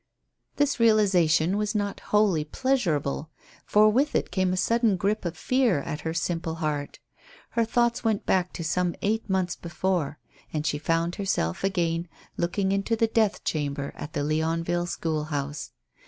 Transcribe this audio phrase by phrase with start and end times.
[0.55, 3.29] This realization was not wholly pleasurable,
[3.67, 6.97] for with it came a sudden grip of fear at her simple heart.
[7.51, 10.17] Her thoughts went back to some eight months before.
[10.51, 15.69] And she found herself again looking into the death chamber at the Leonville school house.